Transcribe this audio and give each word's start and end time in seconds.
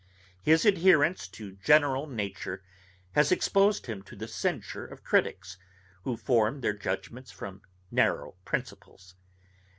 His 0.41 0.65
adherence 0.65 1.27
to 1.27 1.51
general 1.51 2.07
nature 2.07 2.63
has 3.11 3.31
exposed 3.31 3.85
him 3.85 4.01
to 4.05 4.15
the 4.15 4.27
censure 4.27 4.83
of 4.83 5.03
criticks, 5.03 5.57
who 6.05 6.17
form 6.17 6.61
their 6.61 6.73
judgments 6.73 7.31
upon 7.33 7.61
narrow 7.91 8.33
principles. 8.43 9.13